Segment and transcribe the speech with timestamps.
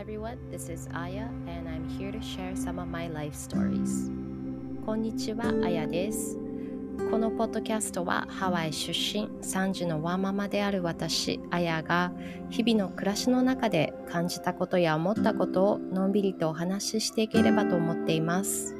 [0.00, 4.10] everyone, this is Aya and I'm here to share some of my life stories.
[4.86, 6.38] こんにちは、あやです。
[7.10, 12.12] このポッドキャストはハワイ出身3児のワンママである私、あやが
[12.48, 18.74] 日々の暮らしの中で感じたことや思ったことをのんびりとお話ししていければと思っています。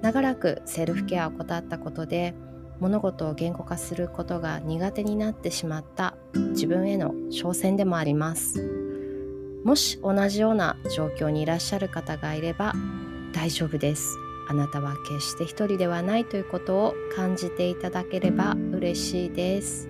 [0.00, 2.32] 長らくセルフケアを怠ったことで
[2.78, 8.89] 物事を言語化することが苦手になってしまった自分への挑戦でもあります。
[9.64, 12.74] もし同じような状況にいらっしゃる方がいれば
[13.32, 14.16] 大丈夫です。
[14.48, 19.88] あなたは決して一人ではないということを感じていただければ嬉しいです。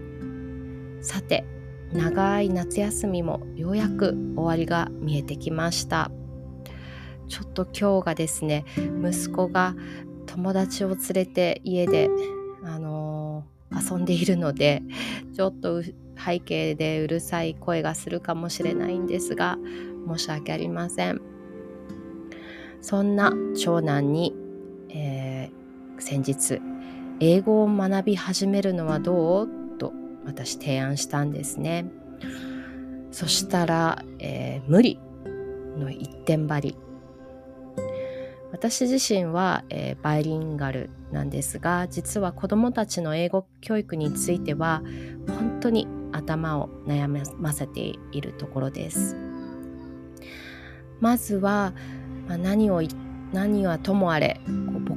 [1.00, 1.46] さて、
[1.92, 6.10] 長い夏休みもようやく終わりが見えてきました。
[7.28, 9.74] ちょっと今日がですね、息子が
[10.26, 12.10] 友達を連れて家で、
[12.64, 14.82] あのー、遊んでいるので、
[15.34, 15.82] ちょっと
[16.24, 19.58] 背景でうるさい声がするかもしれないんですが
[20.08, 21.20] 申し訳ありません。
[22.82, 24.34] そんな長男に、
[24.88, 26.60] えー、先日
[27.20, 29.48] 英語を学び始めるのはどう？
[29.78, 29.92] と
[30.24, 31.86] 私提案したんですね。
[33.10, 34.98] そしたら、えー、無理
[35.78, 36.76] の一点張り。
[38.52, 44.82] 私自身は、えー、バイリンガルなんですが実は子どもたちの英語教育については
[45.28, 47.08] 本当に頭を悩
[47.38, 47.80] ませて
[48.12, 49.16] いるところです。
[51.00, 51.72] まずは、
[52.28, 52.82] まあ、何を
[53.32, 54.40] 何はともあれ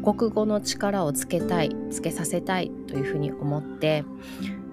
[0.02, 4.04] 母国語の力をつけたいつけさせたいというふうに思って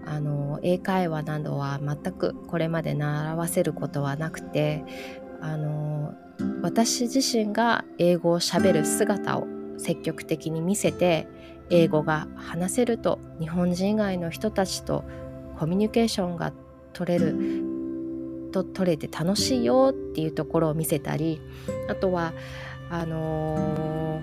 [0.07, 4.85] あの英会話などは全くこれまで習わせることはなくて
[5.41, 6.15] あの
[6.63, 9.47] 私自身が英語をしゃべる姿を
[9.79, 11.29] 積極的に見せて
[11.71, 15.05] 英語が話せると日本人以外の人たちと
[15.61, 16.55] コミュニケーションが
[16.95, 17.37] 取れる
[18.51, 21.39] と取れて楽しいよっていうところを見せたり
[21.87, 22.33] あとは
[22.89, 24.23] あの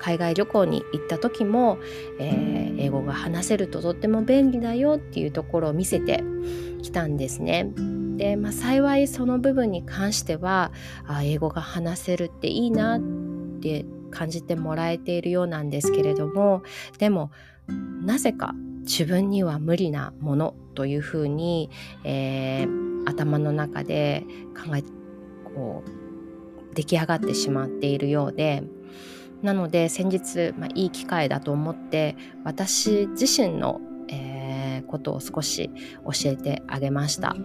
[0.00, 1.78] 海外旅行に行った時も、
[2.18, 6.22] えー、英語が話せるととっても便利だよっていうところを見せて
[6.82, 7.72] きたんですね。
[8.18, 10.72] で、まあ、幸いその部分に関しては
[11.06, 13.00] あ英語が話せるっていいなっ
[13.62, 16.62] て感じてもらえているようなんですけれども
[16.98, 17.30] でも
[18.04, 18.54] なぜか
[18.84, 21.70] 自分には無理なものというふうに、
[22.04, 24.24] えー、頭の中で
[24.56, 24.82] 考え
[25.44, 28.62] こう出来上がってしまっているようで
[29.42, 35.70] なので先日、まあ、いい機会だと思って私自身の、えー、ことを少し
[36.04, 37.36] 教えてあげました。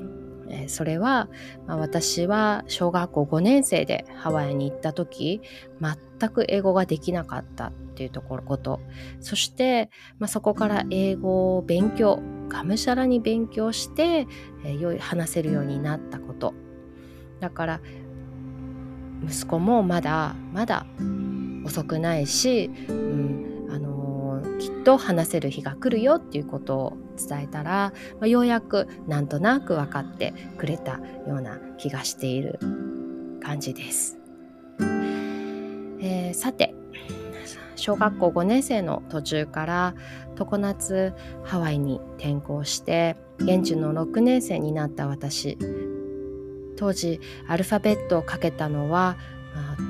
[0.49, 1.29] え、それは、
[1.67, 5.41] ま、私は小学校5年生でハワイに行った時
[5.81, 8.79] 全く英語ができなかったっていうところこと。
[9.19, 14.27] そして、まあ、そこから英語を勉強がむしゃらに勉強して、
[14.65, 16.53] えー、話せるようになったこと。
[17.39, 17.81] だから
[19.25, 20.85] 息子もまだまだ
[21.65, 30.93] 遅くないし、うんあのー、きっと話せる日が来るよっていうことを伝えたら、まあ、ようやくなんとなく分かってくれた
[31.27, 32.59] ような気がしている
[33.41, 34.17] 感じです。
[36.01, 36.73] えー、さて
[37.75, 39.95] 小学校5年生の途中から
[40.35, 41.13] 常夏
[41.43, 45.57] ハワイに転校して現地の6年生になった私
[46.77, 49.17] 当時アルファベットをかけたのは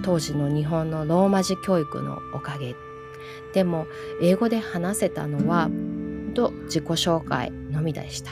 [0.03, 2.75] 当時の日本のローマ字教育のおかげ
[3.53, 3.87] でも
[4.21, 5.69] 英語で話せたのは
[6.33, 8.31] と自己紹介のみでした。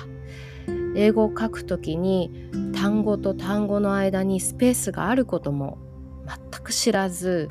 [0.95, 5.77] 英語を書くときに単語と単語の間にスペースがあることも
[6.25, 7.47] 全く知らず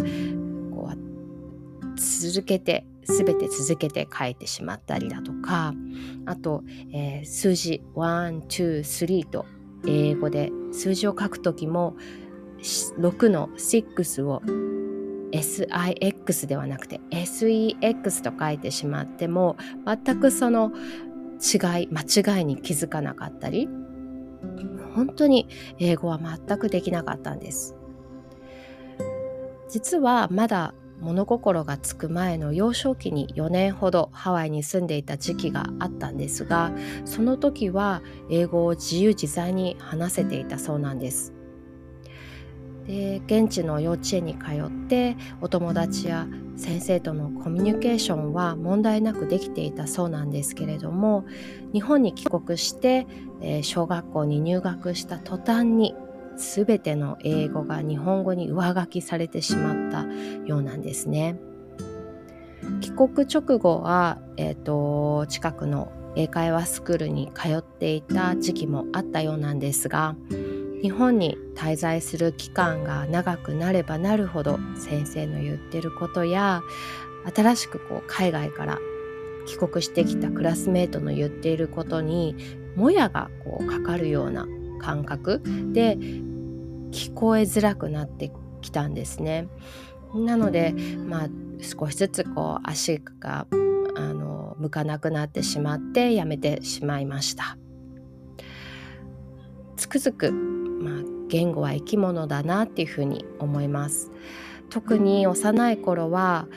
[0.75, 5.73] こう続けて全て続けて書いてしまったりだとか
[6.27, 9.47] あと、えー、数字123と
[9.87, 11.97] 英語で数字を書くときも
[12.59, 14.43] 6の6を
[15.33, 20.73] SIX ではなくて SEX と書いてしまっても全くその
[21.41, 23.69] 違い間違いに気づかなかったり
[24.95, 25.49] 本当に
[25.79, 27.77] 英語は全くできなかったんです。
[29.69, 36.73] 実はまだ物心がつく前の幼少期に4年ほどハワイに住んでいた時期があったんですが
[37.05, 41.36] その時は英語を自由自在に話せていたそうなんです。
[42.87, 51.27] で現地の幼稚園に通ってお友達や先生とのコミュニケーションは問題なくできていたそうなんですけれども
[51.73, 53.07] 日本に帰国して、
[53.43, 55.95] えー、小学校に入学した途端に
[56.37, 60.05] 全ての英語が日本語に上書きされてしまった
[60.47, 61.39] ようなんですね。
[62.81, 70.17] 帰国直後は、えーと近くの英会話スクールに通っていた時期もあったようなんですが
[70.87, 76.63] 日本に滞在する期間が長くなればなるほど先生の言ってることや
[77.35, 78.79] 新しくこう海外から
[79.49, 82.37] 帰国してきたクラスメートの言っていることに
[82.77, 84.47] もやがこうかかるような
[84.81, 85.43] 感覚
[85.73, 85.97] で
[86.93, 88.31] 聞こえづらくなって
[88.63, 89.49] きたんですね。
[90.15, 90.73] なので、
[91.05, 91.29] まあ、
[91.61, 93.49] 少しずつこう足が
[93.97, 97.59] あの向かなくなってしまってやめてしまいました。
[99.77, 104.11] つくづく、まあ、言語は生き物だなっていうふうに思います。
[104.71, 106.49] 特に幼い頃は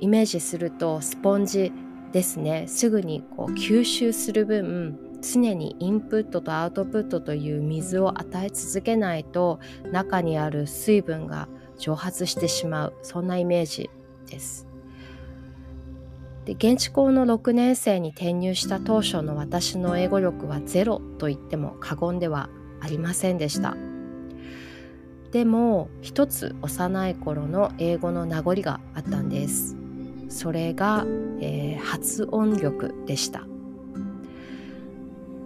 [0.00, 1.72] イメージするとスポンジ
[2.12, 9.60] ですねすぐにこう吸収する分常にインプットとアウトプットという水を与え続けないと
[9.92, 13.90] 中にある水分が蒸発してしまうそんなイメージ
[14.26, 14.66] です。
[16.46, 22.48] で現地校の6年生に転入した当初の私の英語力はゼロと言っても過言では
[22.80, 23.76] ありませんでした。
[25.32, 29.76] でも一つ幼い頃の英語の名残があったんです。
[30.28, 31.04] それが、
[31.40, 33.46] えー、発音力でした。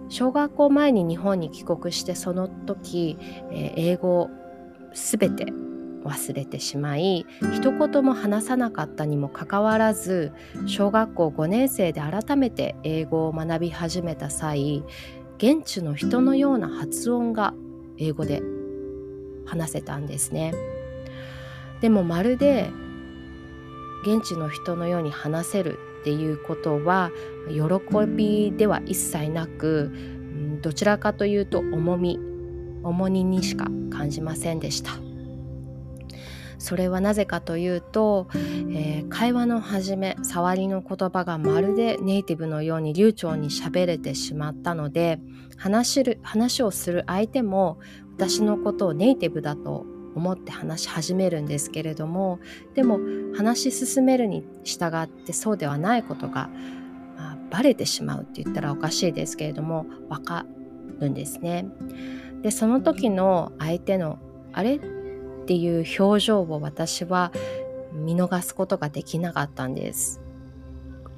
[0.09, 3.17] 小学校前に日本に帰国してその時、
[3.51, 4.29] えー、英語を
[4.93, 5.45] 全て
[6.05, 10.31] 忘れてしまい一言も話さなかったにもかかわらず
[10.67, 14.83] 小学校5年生で改めて英語を学び始めた際
[15.37, 17.53] 現地の人のような発音が
[17.97, 18.41] 英語で
[19.45, 20.53] 話せたんですね。
[21.81, 22.69] でもまるで
[24.05, 27.11] 現地の人のように話せるっていうことは
[27.49, 29.91] 喜びでは一切なく
[30.61, 32.19] どちらかというと重み
[32.83, 35.04] 重荷にしか感じませんでした。
[36.57, 45.19] それはなぜかというと、えー、会話の始め触りの言葉がまるでネイティブのように流暢に喋れてしまったので
[45.57, 47.79] 話る話をする相手も
[48.17, 49.85] 私のことをネイティブだと
[50.15, 52.39] 思って話し始めるんですけれども
[52.73, 52.99] でも
[53.35, 56.49] 話し進めるに従ってそうではないことが、
[57.17, 60.45] まあ、バレてしまうって言ったらおかしいですけれどもわか
[60.99, 61.67] るんですね。
[62.41, 64.19] でその時の相手の
[64.53, 64.79] あれ？
[65.45, 67.31] っていう表情を私は
[67.93, 70.19] 見逃すことができなかったんです。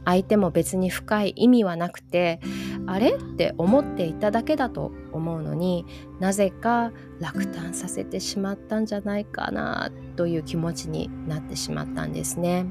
[0.03, 2.41] 相手も別に深い意味はなくて
[2.87, 3.15] あれ？
[3.15, 5.85] って思っていただけだと思うのに
[6.19, 12.65] なぜか落胆させてしまったんじゃないかなという気持ちになってしまったんですね。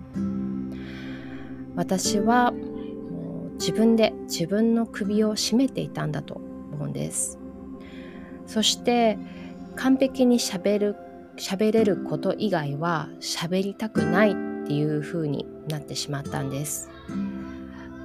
[1.75, 2.53] 私は
[3.58, 7.38] 自分で自分の首を絞めていたんだと思うんです。
[8.47, 9.19] そして
[9.75, 10.97] 完璧にしゃべる
[11.36, 14.34] 喋れること以外は喋りたくないっ
[14.66, 16.90] ていう風になってしまったんです。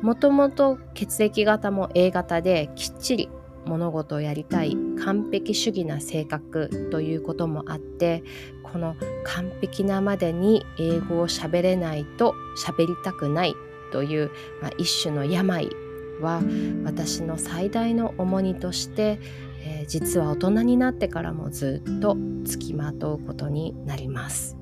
[0.02, 3.30] もともと血液型も A 型できっちり
[3.66, 8.24] 物事をやりたい完璧主義な性格ということもあって
[8.64, 13.56] この完璧なまでに英語を喋れないと喋りたくない
[13.92, 14.32] という、
[14.62, 15.70] まあ、一種の病
[16.22, 16.42] は
[16.84, 19.20] 私の最大の重荷として
[19.64, 24.58] えー、実は大人になってからもずっと付きまとうことになります。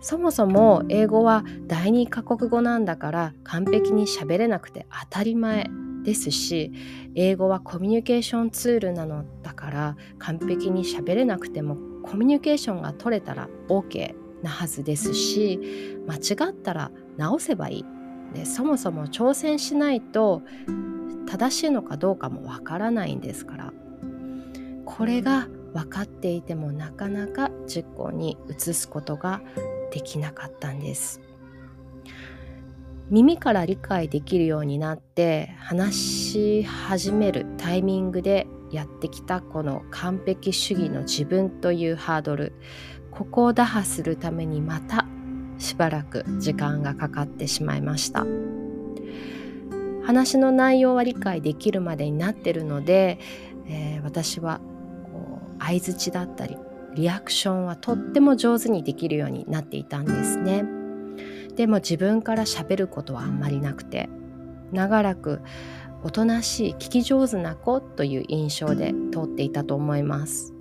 [0.00, 5.70] そもそも英語は第二カ国語なんだから完璧に喋れなくて当たり前
[6.02, 6.72] ですし
[7.14, 15.58] 英語はコミュニケーションツールなのだから完璧に喋れなくてもコミュニケーションが取れたら OK なはずですし
[16.06, 17.84] 間違ったら直せばいい。
[18.34, 20.42] でそもそも挑戦しないと
[21.26, 23.72] 正しいのかどうかもわからないんですから。
[24.84, 29.42] これが分かっていてもなかなか実行に移すことが
[29.90, 31.20] できなかったんです。
[33.10, 42.52] 耳から理解できるようになって話し始めるタイミングでやってきたこの完璧主義の自分というハードル。
[43.10, 45.06] ここを打破するためにまた
[45.58, 48.26] しばらく時間がかかってしまいました。
[50.04, 53.18] 話の内容は理解できるまでになってるので、
[53.66, 54.60] えー、私は
[55.58, 56.56] 相づちだったり
[56.94, 60.64] リアクションはとっても上手にできるようになっていたんですね。
[61.56, 64.08] でも自分から喋ることはあんまりなくて
[64.72, 65.40] 長らく
[66.02, 70.54] おとなしい聞き上手な子という印象で通っていたと思います。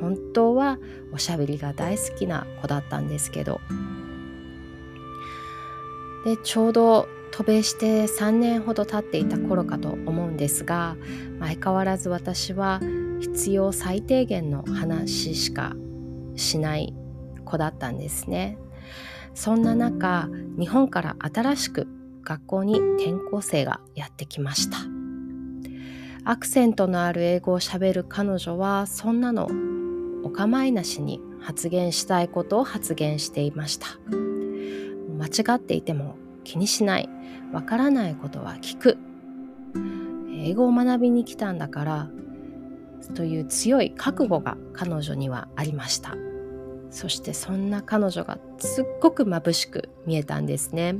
[0.00, 0.78] 本当は
[1.12, 3.60] おしゃべりが大好きな子だったんですけど
[6.24, 7.08] でちょうど
[7.38, 10.96] 渡米して3年ほど経っていた頃かと思うんですが
[11.38, 12.80] 相変わらず私は
[13.20, 15.76] 必要最低限の話しか
[16.34, 16.96] しない
[17.44, 18.58] 子だったんですね。
[19.34, 20.28] そんな中
[20.58, 21.86] 日本から新しく
[22.24, 24.78] 学校に転校生がやってきました。
[26.24, 29.48] アクセントのある英語をしゃべる彼女はそんなの
[30.24, 33.86] お構いなしに発言したいことを発言していました
[35.16, 36.16] 間違っていても
[36.48, 37.10] 気にしない
[37.52, 38.98] わからないことは聞く。
[40.32, 42.08] 英語を学びに来たんだから
[43.14, 46.16] という強い覚悟が彼女にはありました。
[46.90, 50.96] そしてそんな彼女がすっごく眩しく見えたんですね。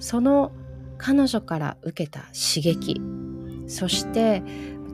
[0.00, 0.50] その
[0.98, 3.00] 彼女から受けた刺激
[3.68, 4.42] そして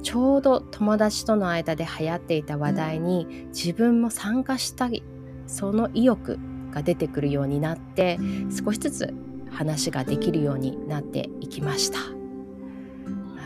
[0.03, 5.03] ちょうど友達との間で流行っていた話題に自分も参加したい。
[5.47, 6.39] その意欲
[6.73, 8.19] が出てくるようになって
[8.51, 9.15] 少しずつ
[9.51, 11.99] 話ができるようになっていきました。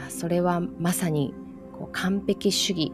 [0.08, 1.34] それはまさに
[1.72, 2.92] こう完璧主義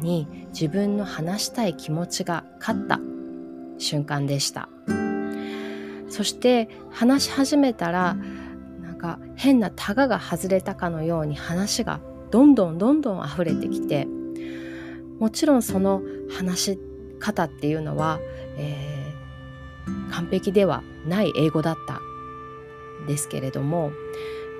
[0.00, 3.00] に自分の話したい気持ちが勝った
[3.78, 4.68] 瞬間でした。
[6.08, 8.14] そして話し始めたら
[8.82, 12.00] なんか変なタガが外れたかのように話が
[12.30, 14.06] どんどんどんどん溢れてきて
[15.18, 16.78] もちろんその話し
[17.18, 18.18] 方っていうのは、
[18.58, 19.01] えー、
[20.12, 22.00] 完璧ではない英語だった。
[23.06, 23.90] ですけれども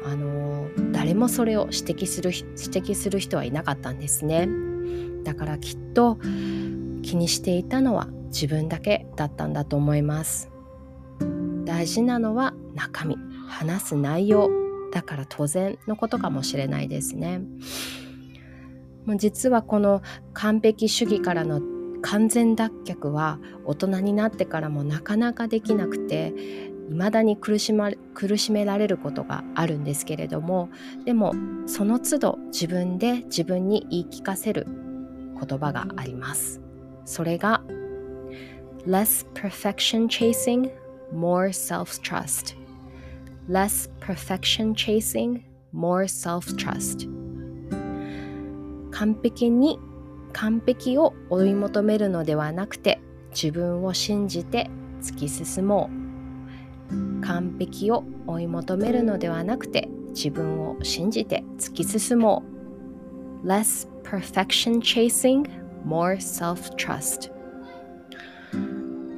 [0.04, 4.48] あの誰もそれを指摘する指摘する人はいなかったんですね。
[5.22, 6.18] だからきっと
[7.02, 10.50] 気にしていたのは自分だけだったんだと思います。
[11.64, 13.16] 大事なのは中身。
[13.46, 14.50] 話す内容。
[14.92, 17.40] だから当然のことかもしれないですね。
[19.04, 21.60] もう実はこの完璧主義からの
[22.02, 26.34] 完全脱却は大人になってからもなかなかできなくて
[26.90, 30.68] 未だに苦し,、ま、苦しめられることがあるんですけれども
[31.04, 31.32] でも
[31.66, 36.60] その都度自分で自分に言い聞かせる言葉があります。
[37.04, 37.62] それが
[38.86, 40.70] less perfection chasing
[41.12, 42.56] more self-trust.
[43.48, 45.42] less perfection chasing
[45.72, 47.08] more self-trust.
[48.90, 49.78] 完璧に
[50.32, 54.70] 完璧を追い求めるのではなくて自分を信じて
[55.00, 57.22] 突き進もう。
[57.22, 62.42] 完璧を追い求めるのではなくて自分を信じて突き進も
[63.44, 63.46] う。
[63.46, 65.48] Less perfection chasing,
[65.84, 67.32] more self-trust.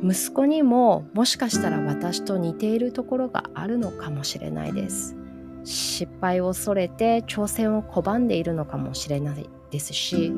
[0.03, 5.17] 息子にももしかしたら私と似ているところがあるのかもしれないです。
[5.65, 10.31] 失敗を恐れて挑戦を拒んでいるのかもしれないですし、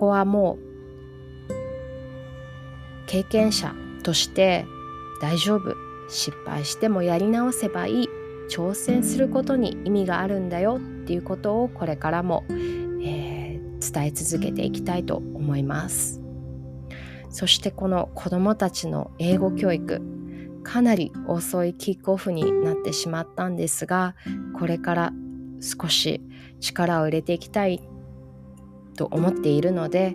[0.00, 1.50] ここはもう
[3.06, 4.64] 経験者として
[5.20, 5.76] 大丈夫
[6.08, 8.08] 失敗してもやり直せばいい
[8.50, 16.22] 挑戦することに意味があるんだよっていうことをこれからも、えー、伝え続けていきたいと思います。
[17.28, 20.00] そしてこの子どもたちの英語教育
[20.62, 24.16] かなり遅いキックオフになってしまったんですが
[24.58, 25.12] これから
[25.60, 26.22] 少し
[26.58, 27.89] 力を入れていきたい
[29.00, 30.14] と思っているので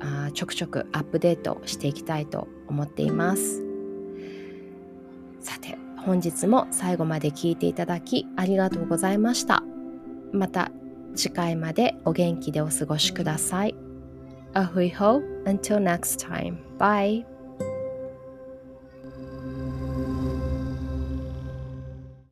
[0.00, 3.62] あちょくちょくアップデートしていきたいと思っています。
[5.40, 9.62] さて本日も最後まで聞いていただきありがとうございました。
[10.30, 10.70] また
[11.14, 13.74] 次回までお元気でお過ごしください。
[14.52, 16.58] A hui ho until next time.
[16.78, 17.37] Bye.